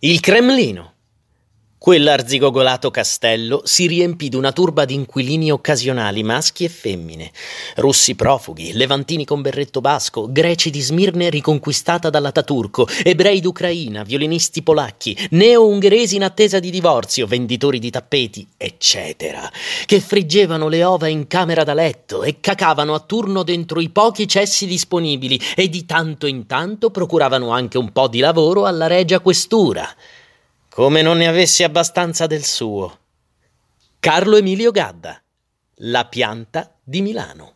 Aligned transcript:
Il 0.00 0.20
Cremlino. 0.20 0.97
Quell'arzigogolato 1.78 2.90
castello 2.90 3.62
si 3.64 3.86
riempì 3.86 4.28
d'una 4.28 4.50
turba 4.50 4.84
di 4.84 4.94
inquilini 4.94 5.52
occasionali, 5.52 6.24
maschi 6.24 6.64
e 6.64 6.68
femmine, 6.68 7.30
russi 7.76 8.16
profughi, 8.16 8.72
levantini 8.72 9.24
con 9.24 9.42
berretto 9.42 9.80
basco, 9.80 10.26
greci 10.28 10.70
di 10.70 10.80
Smirne 10.80 11.30
riconquistata 11.30 12.10
dall'Ataturco, 12.10 12.88
ebrei 13.04 13.40
d'Ucraina, 13.40 14.02
violinisti 14.02 14.62
polacchi, 14.62 15.16
neo-ungheresi 15.30 16.16
in 16.16 16.24
attesa 16.24 16.58
di 16.58 16.70
divorzio, 16.70 17.28
venditori 17.28 17.78
di 17.78 17.90
tappeti, 17.90 18.44
eccetera, 18.56 19.48
che 19.86 20.00
friggevano 20.00 20.66
le 20.66 20.82
ova 20.82 21.06
in 21.06 21.28
camera 21.28 21.62
da 21.62 21.74
letto 21.74 22.24
e 22.24 22.40
cacavano 22.40 22.92
a 22.92 22.98
turno 22.98 23.44
dentro 23.44 23.78
i 23.78 23.90
pochi 23.90 24.26
cessi 24.26 24.66
disponibili 24.66 25.40
e 25.54 25.68
di 25.68 25.86
tanto 25.86 26.26
in 26.26 26.46
tanto 26.46 26.90
procuravano 26.90 27.50
anche 27.50 27.78
un 27.78 27.92
po' 27.92 28.08
di 28.08 28.18
lavoro 28.18 28.66
alla 28.66 28.88
regia 28.88 29.20
questura 29.20 29.88
come 30.78 31.02
non 31.02 31.16
ne 31.16 31.26
avessi 31.26 31.64
abbastanza 31.64 32.28
del 32.28 32.44
suo. 32.44 33.00
Carlo 33.98 34.36
Emilio 34.36 34.70
Gadda, 34.70 35.20
La 35.78 36.06
pianta 36.06 36.72
di 36.84 37.02
Milano. 37.02 37.54